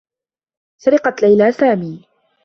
سرقت 0.81 1.21
ليلى 1.21 1.51
سامي. 1.51 2.05